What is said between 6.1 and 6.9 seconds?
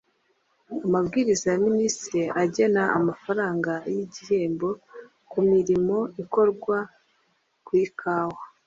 ikorwa